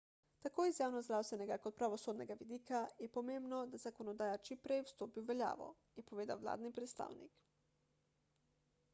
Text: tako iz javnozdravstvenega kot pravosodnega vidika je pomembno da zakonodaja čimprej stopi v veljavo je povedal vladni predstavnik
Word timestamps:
tako 0.45 0.63
iz 0.67 0.77
javnozdravstvenega 0.81 1.57
kot 1.65 1.75
pravosodnega 1.81 2.37
vidika 2.39 2.79
je 3.05 3.09
pomembno 3.17 3.59
da 3.73 3.81
zakonodaja 3.83 4.39
čimprej 4.49 4.81
stopi 4.93 5.23
v 5.25 5.29
veljavo 5.33 5.67
je 6.01 6.05
povedal 6.13 6.41
vladni 6.47 6.73
predstavnik 6.79 7.45